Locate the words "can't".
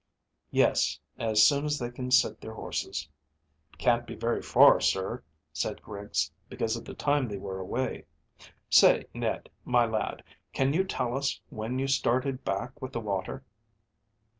3.77-4.07